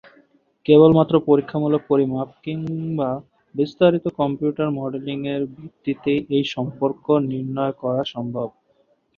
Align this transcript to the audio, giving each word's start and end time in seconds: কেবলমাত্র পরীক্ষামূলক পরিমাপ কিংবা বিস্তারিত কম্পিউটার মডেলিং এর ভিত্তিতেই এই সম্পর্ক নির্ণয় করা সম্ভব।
কেবলমাত্র 0.65 1.13
পরীক্ষামূলক 1.27 1.81
পরিমাপ 1.89 2.29
কিংবা 2.43 3.09
বিস্তারিত 3.55 4.05
কম্পিউটার 4.19 4.67
মডেলিং 4.79 5.19
এর 5.33 5.41
ভিত্তিতেই 5.55 6.19
এই 6.35 6.43
সম্পর্ক 6.55 7.05
নির্ণয় 7.31 7.73
করা 7.81 8.01
সম্ভব। 8.13 8.47